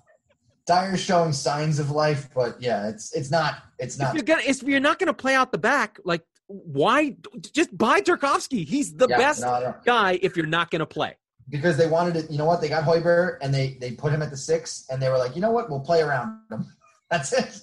[0.66, 4.14] Dier's showing signs of life, but yeah, it's it's not it's if not.
[4.14, 7.16] you're gonna, if you're not gonna play out the back, like, why
[7.52, 8.64] just buy Tarkowski?
[8.64, 9.74] He's the yeah, best no, no.
[9.85, 11.16] guy if you're not gonna play.
[11.48, 12.30] because they wanted it.
[12.30, 12.61] You know what?
[12.61, 15.35] They got Højbjerg and they they put him at the six, and they were like,
[15.35, 15.70] you know what?
[15.70, 16.66] We'll play around him.
[17.11, 17.61] That's it.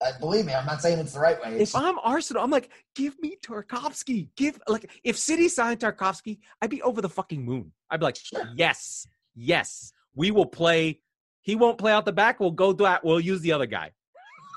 [0.00, 1.56] Uh, believe me, I'm not saying it's the right way.
[1.58, 4.28] It's If I'm Arsenal, I'm like, give me Tarkowski.
[4.36, 7.72] Give like if City signed Tarkowski, I'd be over the fucking moon.
[7.90, 8.18] I'd be like,
[8.54, 11.00] yes, yes, we will play.
[11.42, 12.38] He won't play out the back.
[12.38, 13.04] We'll go do that.
[13.04, 13.90] We'll use the other guy.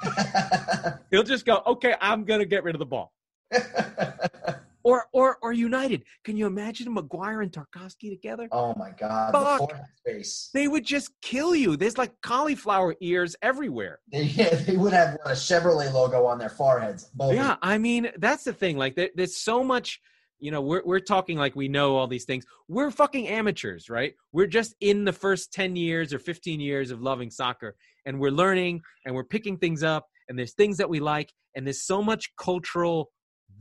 [1.12, 3.12] He'll just go, okay, I'm gonna get rid of the ball.
[4.84, 6.04] Or or or United.
[6.24, 8.48] Can you imagine Maguire and Tarkowski together?
[8.52, 9.70] oh my god, Fuck.
[9.70, 10.50] the space.
[10.54, 11.78] They would just kill you.
[11.78, 14.00] There's like cauliflower ears everywhere.
[14.12, 17.06] They, yeah, they would have a Chevrolet logo on their foreheads.
[17.14, 17.36] Both.
[17.36, 18.78] Yeah, I mean that's the thing.
[18.78, 20.00] Like there, there's so much.
[20.40, 22.44] You know, we're we're talking like we know all these things.
[22.68, 24.16] We're fucking amateurs, right?
[24.32, 27.76] We're just in the first ten years or fifteen years of loving soccer,
[28.08, 30.08] and we're learning and we're picking things up.
[30.28, 33.12] And there's things that we like, and there's so much cultural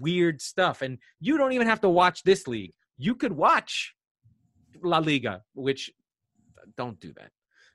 [0.00, 0.82] weird stuff.
[0.82, 2.72] And you don't even have to watch this league.
[2.98, 3.94] You could watch
[4.82, 5.90] La Liga, which
[6.76, 7.30] don't do that.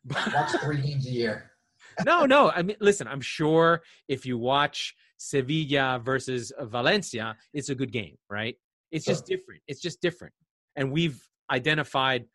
[0.33, 1.51] Watch three games a year.
[2.05, 2.51] no, no.
[2.51, 3.07] I mean, listen.
[3.07, 8.55] I'm sure if you watch Sevilla versus Valencia, it's a good game, right?
[8.91, 9.61] It's just different.
[9.67, 10.33] It's just different.
[10.75, 11.19] And we've
[11.51, 12.25] identified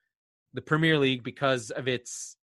[0.52, 2.36] the Premier League because of its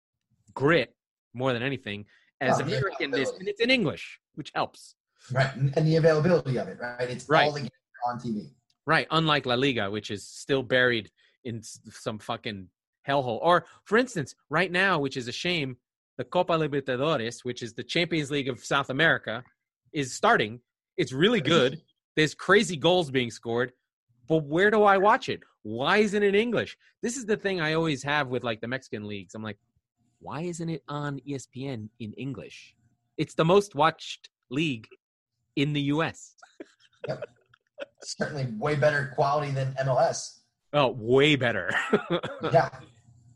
[0.55, 0.95] grit
[1.35, 2.05] more than anything
[2.41, 3.11] as Oh, American.
[3.11, 4.95] This and it's in English, which helps,
[5.33, 5.55] Right.
[5.55, 7.09] And the availability of it, right?
[7.11, 7.47] It's Right.
[7.47, 7.71] all the games
[8.07, 8.51] on TV.
[8.87, 9.07] right?
[9.11, 11.11] Unlike La Liga, which is still buried
[11.45, 12.69] in some fucking
[13.07, 13.41] hellhole.
[13.43, 15.77] Or, for instance, right now, which is a shame,
[16.19, 19.43] the Copa Libertadores, which is the Champions League of South America,
[19.93, 20.61] is starting.
[20.97, 21.83] It's really good.
[22.15, 23.73] There's crazy goals being scored,
[24.29, 25.41] but where do I watch it?
[25.63, 26.77] Why isn't it English?
[27.03, 29.35] This is the thing I always have with like the Mexican leagues.
[29.35, 29.59] I'm like,
[30.21, 32.75] why isn't it on ESPN in English?
[33.19, 34.87] It's the most watched league
[35.57, 36.35] in the U.S.
[37.09, 37.25] Yep.
[38.03, 40.39] Certainly way better quality than MLS.
[40.73, 41.71] Oh, way better.
[42.53, 42.69] Yeah.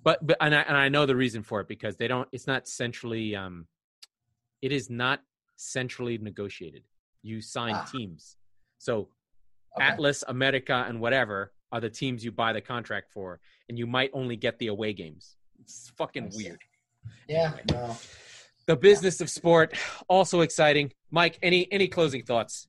[0.04, 2.46] but but and I, and I know the reason for it because they don't it's
[2.46, 3.66] not centrally um
[4.62, 5.20] it is not
[5.56, 6.84] centrally negotiated
[7.22, 7.86] you sign Ah.
[7.90, 8.36] teams
[8.78, 9.08] so
[9.76, 9.86] Okay.
[9.88, 14.10] atlas america and whatever are the teams you buy the contract for and you might
[14.14, 16.60] only get the away games It's fucking weird.
[17.28, 17.96] Yeah, no.
[18.70, 20.92] The business of sport, also exciting.
[21.10, 22.68] Mike, any any closing thoughts?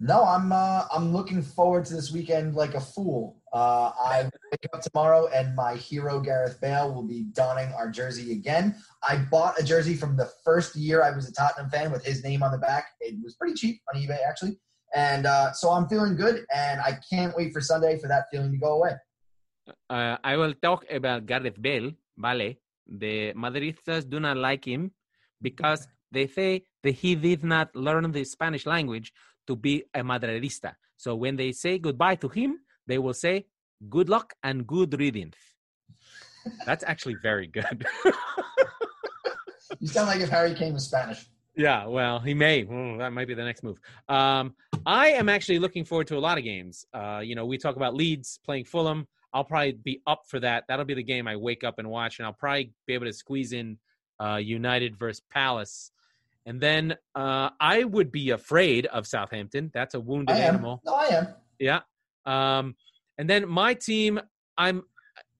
[0.00, 3.40] No, I'm uh, I'm looking forward to this weekend like a fool.
[3.52, 8.32] Uh, I wake up tomorrow and my hero Gareth Bale will be donning our jersey
[8.32, 8.74] again.
[9.08, 12.24] I bought a jersey from the first year I was a Tottenham fan with his
[12.24, 12.86] name on the back.
[12.98, 14.58] It was pretty cheap on eBay actually,
[14.96, 18.50] and uh, so I'm feeling good, and I can't wait for Sunday for that feeling
[18.50, 18.94] to go away.
[19.88, 21.92] Uh, I will talk about Gareth Bale.
[22.18, 22.56] Vale,
[22.92, 24.92] the Madridistas do not like him
[25.40, 29.12] because they say that he did not learn the Spanish language
[29.46, 30.74] to be a Madridista.
[30.96, 33.46] So when they say goodbye to him, they will say
[33.88, 35.32] good luck and good reading.
[36.66, 37.86] That's actually very good.
[39.80, 41.26] You sound like if Harry Kane was Spanish.
[41.56, 42.62] yeah, well, he may.
[42.62, 43.78] Hmm, that might be the next move.
[44.08, 46.84] Um, I am actually looking forward to a lot of games.
[46.92, 49.06] Uh, you know, we talk about Leeds playing Fulham.
[49.32, 50.64] I'll probably be up for that.
[50.68, 53.12] That'll be the game I wake up and watch, and I'll probably be able to
[53.12, 53.78] squeeze in
[54.20, 55.90] uh, United versus Palace.
[56.44, 59.70] And then uh, I would be afraid of Southampton.
[59.72, 60.82] That's a wounded animal.
[60.84, 61.28] No, I am.
[61.58, 61.80] Yeah.
[62.26, 62.74] Um,
[63.16, 64.20] and then my team,
[64.58, 64.82] I'm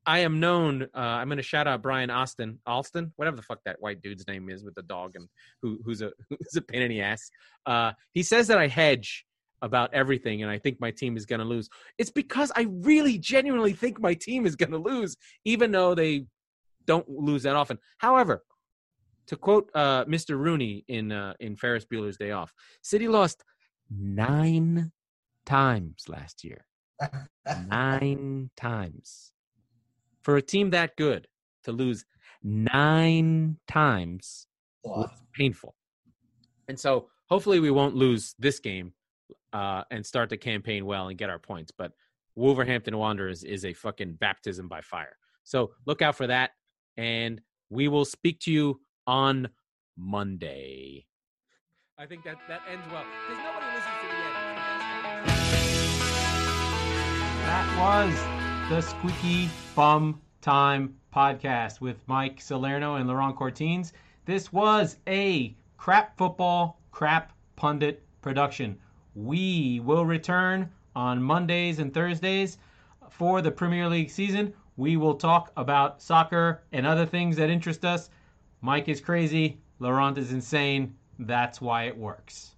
[0.05, 0.83] I am known.
[0.95, 4.27] Uh, I'm going to shout out Brian Austin, Alston, whatever the fuck that white dude's
[4.27, 5.29] name is with the dog and
[5.61, 7.31] who, who's a who's a pain in the ass.
[7.67, 9.25] Uh, he says that I hedge
[9.63, 11.69] about everything, and I think my team is going to lose.
[11.97, 16.27] It's because I really genuinely think my team is going to lose, even though they
[16.87, 17.79] don't lose that often.
[17.99, 18.43] However,
[19.29, 20.37] to quote uh, Mr.
[20.37, 22.53] Rooney in uh, in Ferris Bueller's Day Off,
[22.83, 23.45] City lost
[23.91, 24.93] nine
[25.47, 26.67] times last year.
[27.67, 29.33] Nine times.
[30.23, 31.27] For a team that good
[31.65, 32.05] to lose
[32.45, 34.47] nine times
[34.85, 35.75] was painful.
[36.69, 38.93] And so hopefully we won't lose this game
[39.53, 41.71] uh, and start the campaign well and get our points.
[41.77, 41.93] But
[42.35, 45.17] Wolverhampton Wanderers is a fucking baptism by fire.
[45.45, 46.51] So look out for that.
[46.97, 47.41] And
[47.71, 49.49] we will speak to you on
[49.97, 51.07] Monday.
[51.99, 54.43] I think that that ends well because nobody listens to the end.
[57.47, 58.15] That was
[58.71, 63.93] the Squeaky Bum Time podcast with Mike Salerno and Laurent Cortines.
[64.25, 68.79] This was a crap football, crap pundit production.
[69.15, 72.59] We will return on Mondays and Thursdays
[73.11, 74.55] for the Premier League season.
[74.77, 78.09] We will talk about soccer and other things that interest us.
[78.63, 79.59] Mike is crazy.
[79.81, 80.95] Laurent is insane.
[81.19, 82.52] That's why it works.